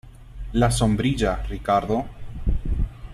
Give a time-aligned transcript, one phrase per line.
[0.53, 2.07] la sombrilla, Ricardo.